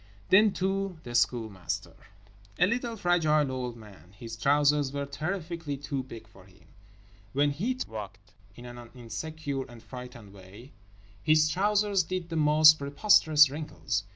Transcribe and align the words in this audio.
Then, 0.29 0.51
too, 0.51 0.97
the 1.03 1.13
Schoolmaster. 1.13 1.93
A 2.57 2.65
little 2.65 2.97
fragile 2.97 3.51
old 3.51 3.77
man. 3.77 4.13
His 4.17 4.35
trousers 4.35 4.91
were 4.91 5.05
terrifically 5.05 5.77
too 5.77 6.01
big 6.01 6.27
for 6.27 6.45
him. 6.45 6.69
When 7.33 7.51
he 7.51 7.77
walked 7.87 8.33
(in 8.55 8.65
an 8.65 8.89
insecure 8.95 9.63
and 9.69 9.83
frightened 9.83 10.33
way) 10.33 10.71
his 11.21 11.51
trousers 11.51 12.01
did 12.01 12.29
the 12.29 12.35
most 12.35 12.79
preposterous 12.79 13.51
wrinkles. 13.51 14.03